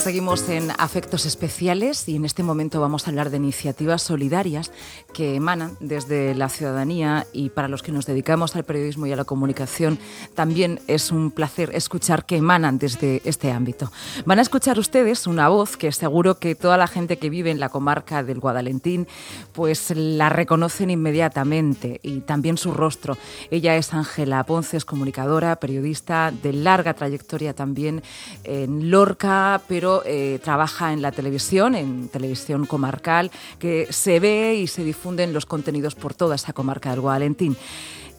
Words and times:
Seguimos 0.00 0.48
en 0.48 0.70
Afectos 0.78 1.26
Especiales 1.26 2.08
y 2.08 2.16
en 2.16 2.24
este 2.24 2.42
momento 2.42 2.80
vamos 2.80 3.06
a 3.06 3.10
hablar 3.10 3.28
de 3.28 3.36
iniciativas 3.36 4.00
solidarias 4.00 4.72
que 5.12 5.34
emanan 5.34 5.76
desde 5.78 6.34
la 6.34 6.48
ciudadanía 6.48 7.26
y 7.34 7.50
para 7.50 7.68
los 7.68 7.82
que 7.82 7.92
nos 7.92 8.06
dedicamos 8.06 8.56
al 8.56 8.64
periodismo 8.64 9.04
y 9.04 9.12
a 9.12 9.16
la 9.16 9.24
comunicación 9.24 9.98
también 10.34 10.80
es 10.86 11.12
un 11.12 11.30
placer 11.30 11.72
escuchar 11.74 12.24
que 12.24 12.38
emanan 12.38 12.78
desde 12.78 13.20
este 13.26 13.52
ámbito. 13.52 13.92
Van 14.24 14.38
a 14.38 14.42
escuchar 14.42 14.78
ustedes 14.78 15.26
una 15.26 15.50
voz 15.50 15.76
que 15.76 15.92
seguro 15.92 16.38
que 16.38 16.54
toda 16.54 16.78
la 16.78 16.86
gente 16.86 17.18
que 17.18 17.28
vive 17.28 17.50
en 17.50 17.60
la 17.60 17.68
comarca 17.68 18.22
del 18.22 18.40
Guadalentín 18.40 19.06
pues 19.52 19.90
la 19.94 20.30
reconocen 20.30 20.88
inmediatamente 20.88 22.00
y 22.02 22.20
también 22.20 22.56
su 22.56 22.72
rostro. 22.72 23.18
Ella 23.50 23.76
es 23.76 23.92
Ángela 23.92 24.44
Ponce, 24.44 24.78
es 24.78 24.86
comunicadora, 24.86 25.56
periodista 25.56 26.32
de 26.42 26.54
larga 26.54 26.94
trayectoria 26.94 27.54
también 27.54 28.02
en 28.44 28.90
Lorca, 28.90 29.60
pero 29.68 29.89
eh, 30.04 30.38
trabaja 30.42 30.92
en 30.92 31.02
la 31.02 31.12
televisión, 31.12 31.74
en 31.74 32.08
televisión 32.08 32.66
comarcal, 32.66 33.30
que 33.58 33.86
se 33.90 34.20
ve 34.20 34.54
y 34.54 34.66
se 34.66 34.84
difunden 34.84 35.32
los 35.32 35.46
contenidos 35.46 35.94
por 35.94 36.14
toda 36.14 36.34
esa 36.36 36.52
comarca 36.52 36.90
del 36.90 37.00
Guadalentín. 37.00 37.56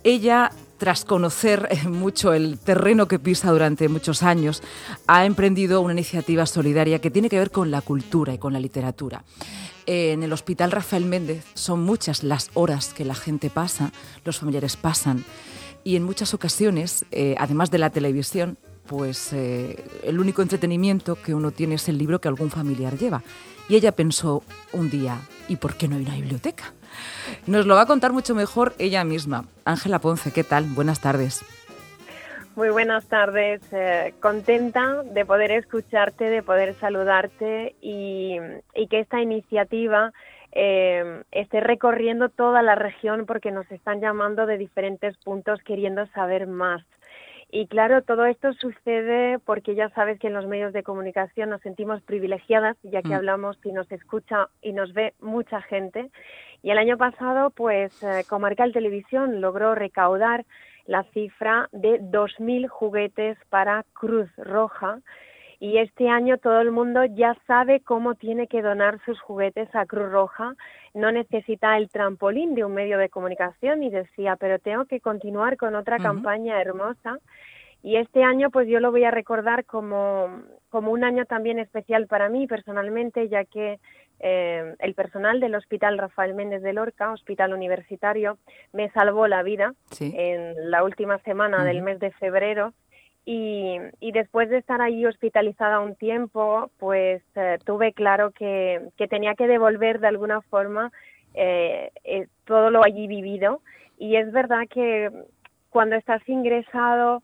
Ella 0.03 0.51
tras 0.81 1.05
conocer 1.05 1.67
eh, 1.69 1.87
mucho 1.87 2.33
el 2.33 2.57
terreno 2.57 3.07
que 3.07 3.19
pisa 3.19 3.51
durante 3.51 3.87
muchos 3.87 4.23
años, 4.23 4.63
ha 5.05 5.25
emprendido 5.25 5.79
una 5.79 5.93
iniciativa 5.93 6.47
solidaria 6.47 6.97
que 6.97 7.11
tiene 7.11 7.29
que 7.29 7.37
ver 7.37 7.51
con 7.51 7.69
la 7.69 7.81
cultura 7.81 8.33
y 8.33 8.39
con 8.39 8.51
la 8.51 8.59
literatura. 8.59 9.23
En 9.85 10.23
el 10.23 10.33
Hospital 10.33 10.71
Rafael 10.71 11.05
Méndez 11.05 11.45
son 11.53 11.83
muchas 11.83 12.23
las 12.23 12.49
horas 12.55 12.95
que 12.95 13.05
la 13.05 13.13
gente 13.13 13.51
pasa, 13.51 13.91
los 14.25 14.39
familiares 14.39 14.75
pasan, 14.75 15.23
y 15.83 15.97
en 15.97 16.03
muchas 16.03 16.33
ocasiones, 16.33 17.05
eh, 17.11 17.35
además 17.37 17.69
de 17.69 17.77
la 17.77 17.91
televisión, 17.91 18.57
pues 18.87 19.33
eh, 19.33 19.83
el 20.03 20.19
único 20.19 20.41
entretenimiento 20.41 21.15
que 21.15 21.33
uno 21.33 21.51
tiene 21.51 21.75
es 21.75 21.87
el 21.89 21.97
libro 21.97 22.19
que 22.19 22.27
algún 22.27 22.49
familiar 22.49 22.97
lleva. 22.97 23.23
Y 23.69 23.75
ella 23.75 23.93
pensó 23.93 24.43
un 24.73 24.89
día, 24.89 25.19
¿y 25.47 25.55
por 25.55 25.75
qué 25.75 25.87
no 25.87 25.95
hay 25.95 26.03
una 26.03 26.15
biblioteca? 26.15 26.73
Nos 27.47 27.65
lo 27.65 27.75
va 27.75 27.81
a 27.81 27.85
contar 27.85 28.11
mucho 28.11 28.35
mejor 28.35 28.73
ella 28.79 29.03
misma. 29.03 29.45
Ángela 29.65 29.99
Ponce, 29.99 30.31
¿qué 30.31 30.43
tal? 30.43 30.65
Buenas 30.65 30.99
tardes. 30.99 31.45
Muy 32.55 32.69
buenas 32.69 33.07
tardes, 33.07 33.61
eh, 33.71 34.13
contenta 34.19 35.03
de 35.03 35.25
poder 35.25 35.51
escucharte, 35.51 36.25
de 36.25 36.43
poder 36.43 36.75
saludarte 36.75 37.75
y, 37.81 38.37
que 38.89 38.99
esta 38.99 39.21
iniciativa 39.21 40.11
eh, 40.51 41.23
esté 41.31 41.61
recorriendo 41.61 42.27
toda 42.27 42.61
la 42.61 42.75
región 42.75 43.25
porque 43.25 43.51
nos 43.51 43.71
están 43.71 44.01
llamando 44.01 44.45
de 44.45 44.57
diferentes 44.57 45.15
puntos 45.19 45.61
queriendo 45.63 46.05
saber 46.07 46.45
más. 46.45 46.83
Y 47.53 47.67
claro, 47.67 48.01
todo 48.01 48.25
esto 48.25 48.53
sucede 48.53 49.37
porque 49.39 49.75
ya 49.75 49.89
sabes 49.89 50.17
que 50.19 50.27
en 50.27 50.33
los 50.33 50.47
medios 50.47 50.71
de 50.71 50.83
comunicación 50.83 51.49
nos 51.49 51.59
sentimos 51.61 52.01
privilegiadas, 52.01 52.77
ya 52.81 53.01
que 53.01 53.09
mm. 53.09 53.13
hablamos 53.13 53.59
y 53.65 53.73
nos 53.73 53.91
escucha 53.91 54.47
y 54.61 54.71
nos 54.71 54.93
ve 54.93 55.13
mucha 55.19 55.61
gente. 55.61 56.09
Y 56.63 56.71
el 56.71 56.77
año 56.77 56.97
pasado, 56.97 57.49
pues 57.49 58.01
eh, 58.03 58.23
Comarcal 58.29 58.71
Televisión 58.71 59.41
logró 59.41 59.75
recaudar 59.75 60.45
la 60.85 61.03
cifra 61.11 61.67
de 61.73 61.99
2.000 61.99 62.69
juguetes 62.69 63.37
para 63.49 63.83
Cruz 63.91 64.29
Roja. 64.37 64.99
Y 65.61 65.77
este 65.77 66.09
año 66.09 66.39
todo 66.39 66.59
el 66.59 66.71
mundo 66.71 67.05
ya 67.05 67.37
sabe 67.45 67.81
cómo 67.81 68.15
tiene 68.15 68.47
que 68.47 68.63
donar 68.63 68.99
sus 69.05 69.21
juguetes 69.21 69.69
a 69.75 69.85
Cruz 69.85 70.11
Roja. 70.11 70.55
No 70.95 71.11
necesita 71.11 71.77
el 71.77 71.89
trampolín 71.89 72.55
de 72.55 72.65
un 72.65 72.73
medio 72.73 72.97
de 72.97 73.09
comunicación 73.09 73.83
y 73.83 73.91
decía, 73.91 74.37
pero 74.37 74.57
tengo 74.57 74.85
que 74.85 74.99
continuar 74.99 75.57
con 75.57 75.75
otra 75.75 75.99
campaña 75.99 76.59
hermosa 76.59 77.19
y 77.83 77.97
este 77.97 78.23
año 78.23 78.49
pues 78.49 78.67
yo 78.67 78.79
lo 78.79 78.91
voy 78.91 79.03
a 79.03 79.11
recordar 79.11 79.65
como, 79.65 80.41
como 80.69 80.91
un 80.91 81.03
año 81.03 81.25
también 81.25 81.59
especial 81.59 82.07
para 82.07 82.29
mí 82.29 82.47
personalmente, 82.47 83.27
ya 83.27 83.45
que 83.45 83.79
eh, 84.19 84.75
el 84.79 84.93
personal 84.93 85.39
del 85.39 85.55
Hospital 85.55 85.97
Rafael 85.97 86.35
Méndez 86.35 86.61
de 86.61 86.73
Lorca, 86.73 87.11
hospital 87.11 87.53
universitario, 87.53 88.37
me 88.71 88.89
salvó 88.91 89.27
la 89.27 89.41
vida 89.41 89.73
en 89.99 90.69
la 90.69 90.83
última 90.83 91.17
semana 91.19 91.63
del 91.63 91.81
mes 91.81 91.99
de 91.99 92.11
febrero. 92.11 92.73
Y, 93.23 93.77
y, 93.99 94.11
después 94.13 94.49
de 94.49 94.57
estar 94.57 94.81
ahí 94.81 95.05
hospitalizada 95.05 95.79
un 95.79 95.95
tiempo, 95.95 96.71
pues 96.79 97.21
eh, 97.35 97.59
tuve 97.63 97.93
claro 97.93 98.31
que, 98.31 98.89
que, 98.97 99.07
tenía 99.07 99.35
que 99.35 99.47
devolver 99.47 99.99
de 99.99 100.07
alguna 100.07 100.41
forma 100.41 100.91
eh, 101.35 101.91
todo 102.45 102.71
lo 102.71 102.83
allí 102.83 103.07
vivido. 103.07 103.61
Y 103.99 104.15
es 104.15 104.31
verdad 104.31 104.63
que 104.67 105.11
cuando 105.69 105.95
estás 105.95 106.27
ingresado, 106.27 107.21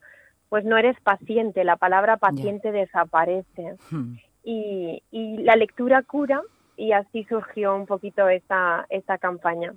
pues 0.49 0.65
no 0.65 0.77
eres 0.77 0.99
paciente, 1.01 1.63
la 1.63 1.77
palabra 1.77 2.17
paciente 2.17 2.71
desaparece. 2.71 3.75
Hmm. 3.89 4.17
Y, 4.43 5.01
y, 5.11 5.37
la 5.37 5.55
lectura 5.55 6.03
cura 6.03 6.41
y 6.77 6.91
así 6.91 7.25
surgió 7.25 7.75
un 7.75 7.87
poquito 7.87 8.29
esta, 8.29 8.85
esta 8.89 9.17
campaña. 9.17 9.73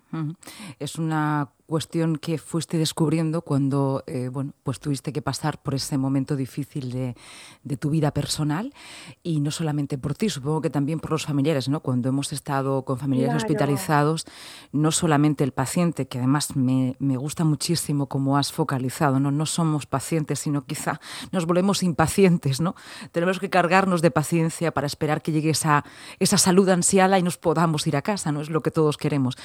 Es 0.78 0.97
una 0.97 1.48
cuestión 1.70 2.16
que 2.16 2.36
fuiste 2.36 2.76
descubriendo 2.76 3.42
cuando 3.42 4.04
eh, 4.06 4.28
bueno, 4.28 4.53
pues 4.62 4.81
tuviste 4.81 5.12
que 5.12 5.22
pasar 5.22 5.62
por 5.62 5.75
ese 5.75 5.97
momento 5.97 6.36
difícil 6.36 6.91
de, 6.91 7.16
de, 7.62 7.76
tu 7.76 7.91
vida 7.91 8.10
personal 8.10 8.75
y 9.22 9.41
no 9.41 9.50
solamente 9.50 9.97
por 9.97 10.14
ti, 10.14 10.28
supongo 10.28 10.60
que 10.60 10.69
también 10.70 11.00
por 11.00 11.12
los 11.12 11.25
familiares, 11.25 11.69
¿no? 11.69 11.80
Cuando 11.80 12.09
hemos 12.09 12.32
estado 12.32 12.84
con 12.84 12.98
familiares 12.98 13.36
hospitalizados, 13.36 14.26
no 14.72 14.91
solamente 14.91 15.44
el 15.44 15.53
paciente, 15.53 16.09
que 16.09 16.19
además 16.19 16.56
me, 16.56 16.97
me, 16.98 17.16
gusta 17.16 17.44
muchísimo 17.44 18.06
como 18.06 18.36
has 18.36 18.53
focalizado, 18.53 19.20
¿no? 19.20 19.30
No 19.30 19.47
somos 19.47 19.86
pacientes, 19.86 20.41
sino 20.41 20.66
quizá 20.66 21.00
nos 21.30 21.47
volvemos 21.47 21.82
impacientes, 21.82 22.60
¿no? 22.60 22.75
Tenemos 23.12 23.38
que 23.38 23.48
cargarnos 23.48 24.03
de 24.03 24.10
paciencia 24.10 24.72
para 24.72 24.88
esperar 24.88 25.22
que 25.22 25.32
llegue 25.32 25.50
esa, 25.50 25.84
esa 26.19 26.36
salud 26.36 26.69
ansiada 26.69 27.19
y 27.19 27.22
nos 27.22 27.38
podamos 27.38 27.86
ir 27.86 27.97
a 27.97 28.03
casa, 28.03 28.32
¿no? 28.32 28.41
Es 28.41 28.50
lo 28.50 28.60
que 28.60 28.72
todos 28.72 28.97
queremos. 28.97 29.36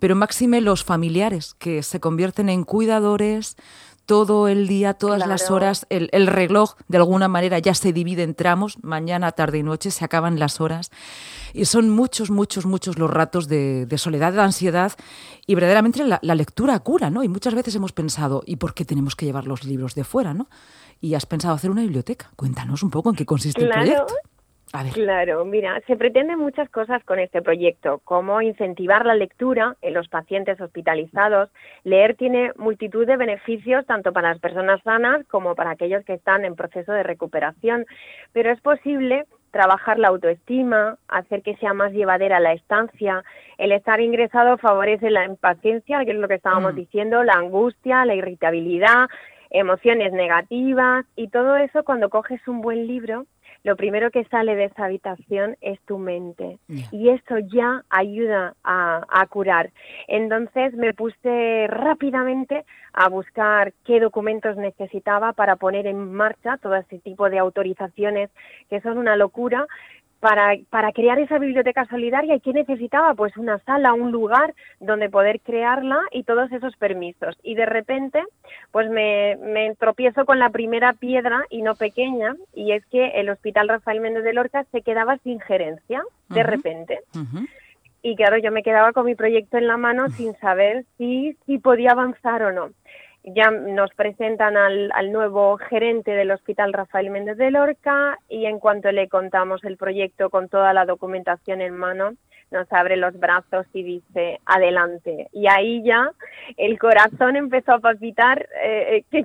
Pero 0.00 0.16
máxime 0.16 0.62
los 0.62 0.82
familiares 0.82 1.54
que 1.58 1.73
se 1.82 2.00
convierten 2.00 2.48
en 2.48 2.64
cuidadores 2.64 3.56
todo 4.06 4.48
el 4.48 4.68
día, 4.68 4.94
todas 4.94 5.26
las 5.26 5.50
horas, 5.50 5.86
el, 5.88 6.26
reloj 6.26 6.74
de 6.88 6.98
alguna 6.98 7.28
manera 7.28 7.58
ya 7.58 7.74
se 7.74 7.92
divide 7.92 8.22
en 8.22 8.34
tramos, 8.34 8.82
mañana, 8.82 9.32
tarde 9.32 9.58
y 9.58 9.62
noche, 9.62 9.90
se 9.90 10.04
acaban 10.04 10.38
las 10.38 10.60
horas. 10.60 10.90
Y 11.54 11.64
son 11.64 11.88
muchos, 11.88 12.30
muchos, 12.30 12.66
muchos 12.66 12.98
los 12.98 13.10
ratos 13.10 13.48
de, 13.48 13.86
soledad, 13.96 14.32
de 14.32 14.42
ansiedad 14.42 14.92
y 15.46 15.54
verdaderamente 15.54 16.04
la, 16.04 16.34
lectura 16.34 16.78
cura, 16.80 17.10
¿no? 17.10 17.24
Y 17.24 17.28
muchas 17.28 17.54
veces 17.54 17.74
hemos 17.76 17.92
pensado, 17.92 18.42
¿y 18.44 18.56
por 18.56 18.74
qué 18.74 18.84
tenemos 18.84 19.16
que 19.16 19.24
llevar 19.24 19.46
los 19.46 19.64
libros 19.64 19.94
de 19.94 20.04
fuera, 20.04 20.34
no? 20.34 20.48
Y 21.00 21.14
has 21.14 21.26
pensado 21.26 21.54
hacer 21.54 21.70
una 21.70 21.82
biblioteca. 21.82 22.30
Cuéntanos 22.36 22.82
un 22.82 22.90
poco 22.90 23.10
en 23.10 23.16
qué 23.16 23.24
consiste 23.24 23.62
el 23.62 23.70
proyecto. 23.70 24.14
Claro, 24.92 25.44
mira, 25.44 25.80
se 25.86 25.96
pretenden 25.96 26.38
muchas 26.38 26.68
cosas 26.68 27.02
con 27.04 27.18
este 27.18 27.42
proyecto, 27.42 28.00
como 28.04 28.42
incentivar 28.42 29.06
la 29.06 29.14
lectura 29.14 29.76
en 29.82 29.94
los 29.94 30.08
pacientes 30.08 30.60
hospitalizados. 30.60 31.50
Leer 31.84 32.16
tiene 32.16 32.52
multitud 32.56 33.06
de 33.06 33.16
beneficios 33.16 33.86
tanto 33.86 34.12
para 34.12 34.30
las 34.30 34.40
personas 34.40 34.82
sanas 34.82 35.24
como 35.28 35.54
para 35.54 35.70
aquellos 35.70 36.04
que 36.04 36.14
están 36.14 36.44
en 36.44 36.56
proceso 36.56 36.92
de 36.92 37.04
recuperación, 37.04 37.86
pero 38.32 38.50
es 38.50 38.60
posible 38.60 39.26
trabajar 39.54 40.00
la 40.00 40.08
autoestima, 40.08 40.98
hacer 41.06 41.42
que 41.42 41.54
sea 41.58 41.72
más 41.74 41.92
llevadera 41.92 42.40
la 42.40 42.54
estancia. 42.54 43.22
El 43.56 43.70
estar 43.70 44.00
ingresado 44.00 44.58
favorece 44.58 45.10
la 45.10 45.24
impaciencia, 45.24 46.04
que 46.04 46.10
es 46.10 46.16
lo 46.16 46.26
que 46.26 46.34
estábamos 46.34 46.72
mm. 46.72 46.76
diciendo, 46.76 47.22
la 47.22 47.34
angustia, 47.34 48.04
la 48.04 48.16
irritabilidad, 48.16 49.08
emociones 49.54 50.12
negativas 50.12 51.06
y 51.16 51.28
todo 51.28 51.56
eso 51.56 51.84
cuando 51.84 52.10
coges 52.10 52.46
un 52.46 52.60
buen 52.60 52.86
libro 52.86 53.24
lo 53.64 53.76
primero 53.76 54.10
que 54.10 54.24
sale 54.24 54.56
de 54.56 54.64
esa 54.64 54.84
habitación 54.84 55.56
es 55.62 55.80
tu 55.86 55.96
mente 55.96 56.58
y 56.92 57.08
esto 57.08 57.38
ya 57.38 57.82
ayuda 57.88 58.54
a, 58.62 59.26
curar. 59.30 59.70
Entonces 60.06 60.74
me 60.74 60.92
puse 60.92 61.66
rápidamente 61.68 62.66
a 62.92 63.08
buscar 63.08 63.72
qué 63.86 64.00
documentos 64.00 64.58
necesitaba 64.58 65.32
para 65.32 65.56
poner 65.56 65.86
en 65.86 66.12
marcha 66.12 66.58
todo 66.58 66.76
ese 66.76 66.98
tipo 66.98 67.30
de 67.30 67.38
autorizaciones 67.38 68.30
que 68.68 68.82
son 68.82 68.98
una 68.98 69.16
locura, 69.16 69.66
para, 70.24 70.56
para 70.70 70.90
crear 70.92 71.18
esa 71.18 71.38
biblioteca 71.38 71.84
solidaria 71.84 72.34
y 72.34 72.40
qué 72.40 72.54
necesitaba 72.54 73.12
pues 73.12 73.36
una 73.36 73.58
sala, 73.58 73.92
un 73.92 74.10
lugar 74.10 74.54
donde 74.80 75.10
poder 75.10 75.38
crearla 75.40 75.98
y 76.12 76.22
todos 76.22 76.50
esos 76.50 76.74
permisos. 76.76 77.36
Y 77.42 77.56
de 77.56 77.66
repente 77.66 78.24
pues 78.72 78.88
me, 78.88 79.36
me 79.36 79.74
tropiezo 79.74 80.24
con 80.24 80.38
la 80.38 80.48
primera 80.48 80.94
piedra 80.94 81.44
y 81.50 81.60
no 81.60 81.74
pequeña 81.74 82.36
y 82.54 82.72
es 82.72 82.86
que 82.86 83.08
el 83.20 83.28
Hospital 83.28 83.68
Rafael 83.68 84.00
Méndez 84.00 84.24
de 84.24 84.32
Lorca 84.32 84.64
se 84.72 84.80
quedaba 84.80 85.18
sin 85.18 85.40
gerencia 85.40 86.02
de 86.30 86.42
repente. 86.42 87.00
Y 88.00 88.16
claro, 88.16 88.38
yo 88.38 88.50
me 88.50 88.62
quedaba 88.62 88.94
con 88.94 89.04
mi 89.04 89.14
proyecto 89.14 89.58
en 89.58 89.66
la 89.66 89.76
mano 89.76 90.08
sin 90.08 90.34
saber 90.36 90.86
si, 90.96 91.36
si 91.44 91.58
podía 91.58 91.90
avanzar 91.90 92.42
o 92.44 92.50
no 92.50 92.70
ya 93.24 93.50
nos 93.50 93.90
presentan 93.94 94.56
al, 94.56 95.12
nuevo 95.12 95.56
gerente 95.56 96.10
del 96.10 96.30
Hospital 96.30 96.72
Rafael 96.72 97.10
Méndez 97.10 97.38
de 97.38 97.50
Lorca 97.50 98.18
y 98.28 98.44
en 98.44 98.58
cuanto 98.58 98.92
le 98.92 99.08
contamos 99.08 99.64
el 99.64 99.78
proyecto 99.78 100.28
con 100.28 100.48
toda 100.48 100.72
la 100.74 100.84
documentación 100.84 101.62
en 101.62 101.74
mano, 101.74 102.14
nos 102.54 102.72
abre 102.72 102.96
los 102.96 103.18
brazos 103.18 103.66
y 103.74 103.82
dice, 103.82 104.40
adelante. 104.46 105.28
Y 105.32 105.46
ahí 105.48 105.82
ya 105.82 106.10
el 106.56 106.78
corazón 106.78 107.36
empezó 107.36 107.72
a 107.72 107.80
palpitar, 107.80 108.48
eh, 108.62 109.04
que, 109.10 109.24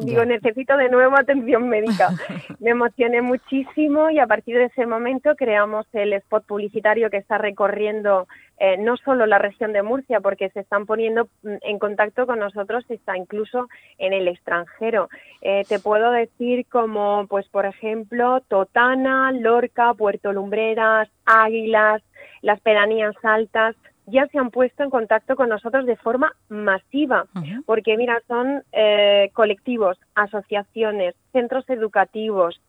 digo, 0.00 0.24
necesito 0.24 0.76
de 0.76 0.90
nuevo 0.90 1.16
atención 1.16 1.68
médica. 1.68 2.10
Me 2.60 2.70
emocioné 2.70 3.22
muchísimo 3.22 4.10
y 4.10 4.18
a 4.18 4.26
partir 4.26 4.58
de 4.58 4.64
ese 4.64 4.86
momento 4.86 5.36
creamos 5.36 5.86
el 5.92 6.12
spot 6.14 6.44
publicitario 6.44 7.08
que 7.10 7.18
está 7.18 7.38
recorriendo 7.38 8.26
eh, 8.58 8.76
no 8.76 8.96
solo 8.96 9.26
la 9.26 9.38
región 9.38 9.72
de 9.72 9.82
Murcia, 9.82 10.20
porque 10.20 10.48
se 10.50 10.60
están 10.60 10.86
poniendo 10.86 11.28
mm, 11.42 11.56
en 11.62 11.78
contacto 11.78 12.24
con 12.26 12.38
nosotros, 12.38 12.84
está 12.88 13.16
incluso 13.16 13.68
en 13.98 14.12
el 14.12 14.28
extranjero. 14.28 15.08
Eh, 15.40 15.64
te 15.68 15.80
puedo 15.80 16.12
decir 16.12 16.64
como, 16.70 17.26
pues, 17.28 17.48
por 17.48 17.66
ejemplo, 17.66 18.42
Totana, 18.46 19.32
Lorca, 19.32 19.92
Puerto 19.94 20.32
Lumbreras, 20.32 21.08
Águilas, 21.26 22.02
las 22.42 22.60
pedanías 22.60 23.14
altas, 23.22 23.76
ya 24.06 24.26
se 24.28 24.38
han 24.38 24.50
puesto 24.50 24.82
en 24.82 24.90
contacto 24.90 25.34
con 25.34 25.48
nosotros 25.48 25.86
de 25.86 25.96
forma 25.96 26.34
masiva, 26.48 27.26
porque 27.64 27.96
mira, 27.96 28.20
son 28.28 28.62
eh, 28.72 29.30
colectivos, 29.32 29.98
asociaciones, 30.14 31.14
centros 31.32 31.68
educativos, 31.70 32.60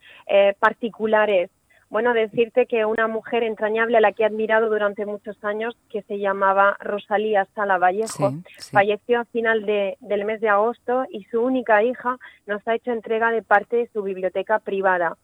particulares, 0.59 1.49
bueno, 1.95 2.13
decirte 2.13 2.65
que 2.65 2.83
una 2.83 3.07
mujer 3.07 3.43
entrañable 3.43 3.95
a 3.95 4.01
la 4.01 4.11
que 4.11 4.23
he 4.23 4.25
admirado 4.25 4.67
durante 4.69 5.05
muchos 5.05 5.41
años, 5.45 5.77
que 5.89 6.01
se 6.01 6.19
llamaba 6.19 6.75
Rosalía 6.81 7.47
Sala 7.55 7.77
Vallejo, 7.77 8.33
falleció 8.73 9.21
a 9.21 9.23
final 9.23 9.65
de, 9.65 9.95
del 10.01 10.25
mes 10.25 10.41
de 10.41 10.49
agosto 10.49 11.05
y 11.09 11.23
su 11.31 11.41
única 11.41 11.83
hija 11.83 12.17
nos 12.47 12.67
ha 12.67 12.75
hecho 12.75 12.91
entrega 12.91 13.31
de 13.31 13.43
parte 13.43 13.77
de 13.77 13.89
su 13.93 14.03
biblioteca 14.03 14.59
privada. 14.59 15.15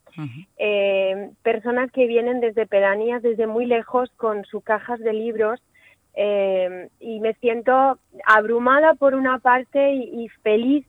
Eh, 0.57 1.31
personas 1.43 1.91
que 1.91 2.07
vienen 2.07 2.39
desde 2.39 2.65
pedanías, 2.65 3.21
desde 3.21 3.47
muy 3.47 3.65
lejos, 3.65 4.09
con 4.15 4.45
sus 4.45 4.63
cajas 4.63 5.01
de 5.01 5.11
libros 5.11 5.61
eh, 6.13 6.87
y 7.01 7.19
me 7.19 7.33
siento 7.33 7.99
abrumada 8.25 8.93
por 8.93 9.13
una 9.13 9.39
parte 9.39 9.91
y, 9.91 10.23
y, 10.23 10.29
feliz 10.41 10.85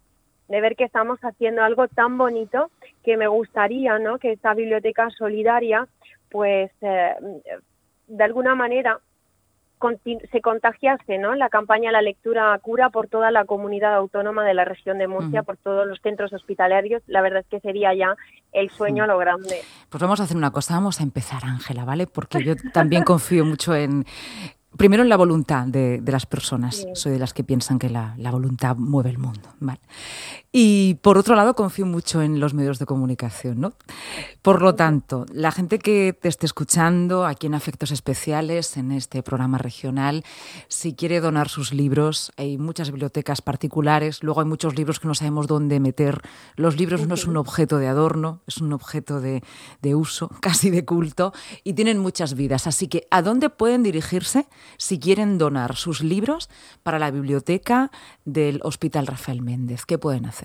de 0.46 0.60
ver 0.60 0.76
que 0.76 0.84
estamos 0.84 1.18
haciendo 1.22 1.64
algo 1.64 1.88
tan 1.88 2.18
bonito 2.18 2.70
que 3.02 3.16
me 3.16 3.26
gustaría 3.26 3.98
¿no? 3.98 4.18
que 4.18 4.32
esta 4.32 4.54
biblioteca 4.54 5.10
solidaria, 5.10 5.86
pues 6.30 6.70
eh, 6.80 7.14
de 8.06 8.24
alguna 8.24 8.54
manera 8.54 9.00
se 10.30 10.40
contagiase 10.40 11.18
¿no? 11.18 11.34
la 11.34 11.48
campaña 11.48 11.90
La 11.90 12.02
lectura 12.02 12.56
cura 12.62 12.90
por 12.90 13.08
toda 13.08 13.32
la 13.32 13.44
comunidad 13.44 13.94
autónoma 13.94 14.44
de 14.44 14.54
la 14.54 14.64
región 14.64 14.98
de 14.98 15.08
Murcia, 15.08 15.42
por 15.42 15.56
todos 15.56 15.86
los 15.86 16.00
centros 16.00 16.32
hospitalarios. 16.32 17.02
La 17.06 17.20
verdad 17.20 17.40
es 17.40 17.46
que 17.48 17.60
sería 17.60 17.92
ya 17.92 18.16
el 18.52 18.70
sueño 18.70 19.04
a 19.04 19.06
lo 19.08 19.18
grande. 19.18 19.56
Pues 19.88 20.00
vamos 20.00 20.20
a 20.20 20.22
hacer 20.22 20.36
una 20.36 20.52
cosa, 20.52 20.74
vamos 20.74 21.00
a 21.00 21.02
empezar, 21.02 21.44
Ángela, 21.44 21.84
¿vale? 21.84 22.06
Porque 22.06 22.44
yo 22.44 22.54
también 22.72 23.02
confío 23.02 23.44
mucho 23.44 23.74
en, 23.74 24.04
Primero 24.76 25.02
en 25.02 25.10
la 25.10 25.16
voluntad 25.16 25.66
de, 25.66 26.02
las 26.06 26.24
personas. 26.24 26.86
Soy 26.94 27.12
de 27.12 27.18
las 27.18 27.34
que 27.34 27.44
piensan 27.44 27.78
que 27.78 27.90
la, 27.90 28.14
voluntad 28.30 28.76
mueve 28.76 29.10
el 29.10 29.18
mundo. 29.18 29.50
¿vale? 29.60 29.80
Y 30.54 30.96
por 30.96 31.16
otro 31.16 31.34
lado, 31.34 31.54
confío 31.54 31.86
mucho 31.86 32.20
en 32.20 32.38
los 32.38 32.52
medios 32.52 32.78
de 32.78 32.84
comunicación. 32.84 33.58
¿no? 33.58 33.72
Por 34.42 34.60
lo 34.60 34.74
tanto, 34.74 35.24
la 35.32 35.50
gente 35.50 35.78
que 35.78 36.12
te 36.12 36.28
esté 36.28 36.44
escuchando 36.44 37.24
aquí 37.24 37.46
en 37.46 37.54
Afectos 37.54 37.90
Especiales, 37.90 38.76
en 38.76 38.92
este 38.92 39.22
programa 39.22 39.56
regional, 39.56 40.24
si 40.68 40.94
quiere 40.94 41.20
donar 41.20 41.48
sus 41.48 41.72
libros, 41.72 42.32
hay 42.36 42.58
muchas 42.58 42.90
bibliotecas 42.90 43.40
particulares, 43.40 44.22
luego 44.22 44.40
hay 44.40 44.46
muchos 44.46 44.76
libros 44.76 45.00
que 45.00 45.08
no 45.08 45.14
sabemos 45.14 45.46
dónde 45.46 45.80
meter. 45.80 46.20
Los 46.56 46.76
libros 46.76 47.06
no 47.06 47.14
es 47.14 47.26
un 47.26 47.38
objeto 47.38 47.78
de 47.78 47.88
adorno, 47.88 48.42
es 48.46 48.58
un 48.58 48.74
objeto 48.74 49.22
de, 49.22 49.42
de 49.80 49.94
uso, 49.94 50.28
casi 50.42 50.68
de 50.68 50.84
culto, 50.84 51.32
y 51.64 51.72
tienen 51.72 51.98
muchas 51.98 52.34
vidas. 52.34 52.66
Así 52.66 52.88
que, 52.88 53.06
¿a 53.10 53.22
dónde 53.22 53.48
pueden 53.48 53.82
dirigirse 53.82 54.46
si 54.76 54.98
quieren 54.98 55.38
donar 55.38 55.76
sus 55.76 56.02
libros 56.02 56.50
para 56.82 56.98
la 56.98 57.10
biblioteca 57.10 57.90
del 58.26 58.60
Hospital 58.64 59.06
Rafael 59.06 59.40
Méndez? 59.40 59.86
¿Qué 59.86 59.96
pueden 59.96 60.26
hacer? 60.26 60.41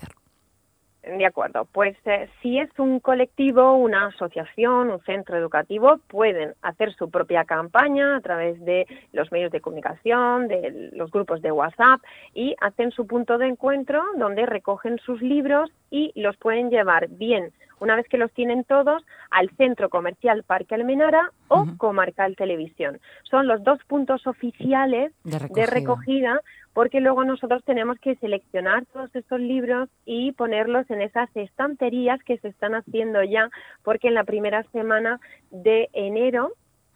De 1.16 1.24
acuerdo, 1.24 1.66
pues 1.72 1.96
eh, 2.04 2.28
si 2.42 2.58
es 2.58 2.68
un 2.78 3.00
colectivo, 3.00 3.76
una 3.76 4.08
asociación, 4.08 4.90
un 4.90 5.00
centro 5.04 5.38
educativo, 5.38 5.98
pueden 6.06 6.52
hacer 6.60 6.92
su 6.96 7.08
propia 7.08 7.46
campaña 7.46 8.16
a 8.16 8.20
través 8.20 8.62
de 8.62 8.86
los 9.12 9.32
medios 9.32 9.50
de 9.50 9.62
comunicación, 9.62 10.48
de 10.48 10.90
los 10.92 11.10
grupos 11.10 11.40
de 11.40 11.50
WhatsApp 11.50 12.02
y 12.34 12.54
hacen 12.60 12.90
su 12.90 13.06
punto 13.06 13.38
de 13.38 13.46
encuentro 13.46 14.04
donde 14.18 14.44
recogen 14.44 14.98
sus 14.98 15.22
libros 15.22 15.70
y 15.90 16.12
los 16.14 16.36
pueden 16.36 16.68
llevar 16.68 17.08
bien 17.08 17.52
una 17.80 17.96
vez 17.96 18.08
que 18.08 18.18
los 18.18 18.32
tienen 18.32 18.64
todos, 18.64 19.04
al 19.30 19.50
Centro 19.56 19.88
Comercial 19.88 20.42
Parque 20.42 20.74
Almenara 20.74 21.32
o 21.48 21.66
Comarcal 21.76 22.36
Televisión. 22.36 23.00
Son 23.24 23.46
los 23.46 23.62
dos 23.64 23.78
puntos 23.86 24.26
oficiales 24.26 25.12
de 25.24 25.66
recogida. 25.66 26.40
porque 26.74 27.00
luego 27.00 27.24
nosotros 27.24 27.64
tenemos 27.64 27.98
que 27.98 28.14
seleccionar 28.16 28.86
todos 28.92 29.12
estos 29.16 29.40
libros 29.40 29.88
y 30.04 30.30
ponerlos 30.32 30.88
en 30.90 31.02
esas 31.02 31.28
estanterías 31.34 32.22
que 32.22 32.38
se 32.38 32.48
están 32.48 32.74
haciendo 32.74 33.22
ya, 33.24 33.50
porque 33.82 34.08
en 34.08 34.14
la 34.14 34.22
primera 34.22 34.62
semana 34.70 35.18
de 35.50 35.88
enero 35.92 36.52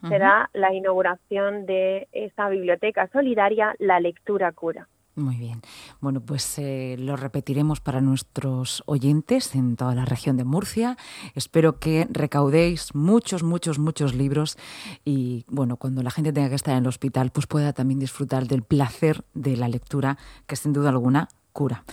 será 0.08 0.50
la 0.52 0.72
inauguración 0.72 1.66
de 1.66 2.08
esa 2.12 2.48
biblioteca 2.48 3.08
solidaria 3.08 3.74
La 3.78 4.00
Lectura 4.00 4.52
Cura. 4.52 4.88
Muy 5.14 5.36
bien. 5.36 5.60
Bueno, 6.00 6.20
pues 6.20 6.58
eh, 6.58 6.96
lo 6.98 7.16
repetiremos 7.16 7.80
para 7.80 8.00
nuestros 8.00 8.82
oyentes 8.86 9.54
en 9.54 9.76
toda 9.76 9.94
la 9.94 10.06
región 10.06 10.38
de 10.38 10.44
Murcia. 10.44 10.96
Espero 11.34 11.78
que 11.78 12.06
recaudéis 12.10 12.94
muchos, 12.94 13.42
muchos, 13.42 13.78
muchos 13.78 14.14
libros 14.14 14.56
y, 15.04 15.44
bueno, 15.48 15.76
cuando 15.76 16.02
la 16.02 16.10
gente 16.10 16.32
tenga 16.32 16.48
que 16.48 16.54
estar 16.54 16.72
en 16.74 16.84
el 16.84 16.88
hospital, 16.88 17.30
pues 17.30 17.46
pueda 17.46 17.74
también 17.74 18.00
disfrutar 18.00 18.44
del 18.44 18.62
placer 18.62 19.22
de 19.34 19.58
la 19.58 19.68
lectura, 19.68 20.16
que 20.46 20.56
sin 20.56 20.72
duda 20.72 20.88
alguna 20.88 21.28
cura. 21.52 21.84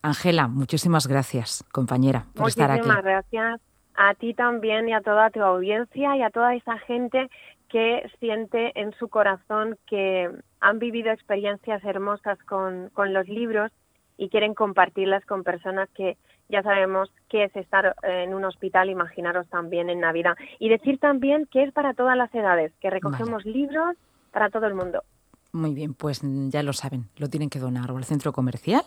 Ángela, 0.00 0.48
muchísimas 0.48 1.06
gracias, 1.06 1.64
compañera, 1.70 2.26
por 2.34 2.48
estar 2.48 2.70
aquí. 2.70 2.80
Muchísimas 2.80 3.04
gracias 3.04 3.60
a 3.94 4.14
ti 4.14 4.32
también 4.34 4.88
y 4.88 4.94
a 4.94 5.02
toda 5.02 5.30
tu 5.30 5.42
audiencia 5.42 6.16
y 6.16 6.22
a 6.22 6.30
toda 6.30 6.54
esa 6.54 6.78
gente 6.78 7.30
que 7.68 8.10
siente 8.20 8.78
en 8.80 8.92
su 8.98 9.08
corazón 9.08 9.76
que 9.86 10.30
han 10.64 10.78
vivido 10.78 11.12
experiencias 11.12 11.84
hermosas 11.84 12.38
con, 12.44 12.90
los 13.12 13.28
libros 13.28 13.70
y 14.16 14.30
quieren 14.30 14.54
compartirlas 14.54 15.24
con 15.26 15.44
personas 15.44 15.90
que 15.90 16.16
ya 16.48 16.62
sabemos 16.62 17.10
que 17.28 17.44
es 17.44 17.54
estar 17.54 17.94
en 18.02 18.32
un 18.32 18.46
hospital, 18.46 18.88
imaginaros 18.88 19.46
también 19.48 19.90
en 19.90 20.00
Navidad. 20.00 20.36
Y 20.58 20.70
decir 20.70 20.98
también 20.98 21.46
que 21.52 21.64
es 21.64 21.72
para 21.72 21.92
todas 21.92 22.16
las 22.16 22.34
edades, 22.34 22.72
que 22.80 22.88
recogemos 22.88 23.44
libros 23.44 23.96
para 24.32 24.48
todo 24.48 24.66
el 24.66 24.74
mundo. 24.74 25.04
Muy 25.52 25.74
bien, 25.74 25.92
pues 25.92 26.22
ya 26.22 26.62
lo 26.62 26.72
saben, 26.72 27.04
lo 27.18 27.28
tienen 27.28 27.50
que 27.50 27.58
donar 27.58 27.90
o 27.90 27.98
al 27.98 28.04
centro 28.04 28.32
comercial 28.32 28.82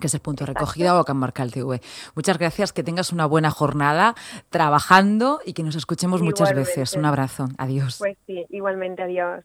que 0.00 0.08
es 0.08 0.14
el 0.14 0.20
punto 0.20 0.44
de 0.44 0.52
recogida 0.52 1.00
o 1.00 1.14
Marcal 1.14 1.52
TV. 1.52 1.80
Muchas 2.14 2.38
gracias, 2.38 2.72
que 2.74 2.82
tengas 2.82 3.12
una 3.12 3.24
buena 3.24 3.50
jornada 3.50 4.14
trabajando 4.50 5.40
y 5.46 5.54
que 5.54 5.62
nos 5.62 5.74
escuchemos 5.74 6.20
muchas 6.20 6.54
veces. 6.54 6.94
Un 6.94 7.06
abrazo, 7.06 7.48
adiós. 7.56 7.96
Pues 7.98 8.18
sí, 8.26 8.44
igualmente, 8.50 9.02
adiós. 9.02 9.44